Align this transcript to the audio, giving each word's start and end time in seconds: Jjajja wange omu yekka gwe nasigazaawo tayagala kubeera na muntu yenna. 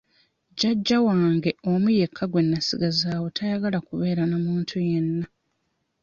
Jjajja 0.51 0.97
wange 1.07 1.51
omu 1.71 1.89
yekka 1.99 2.25
gwe 2.31 2.41
nasigazaawo 2.43 3.27
tayagala 3.37 3.79
kubeera 3.87 4.23
na 4.27 4.37
muntu 4.45 4.75
yenna. 4.89 5.25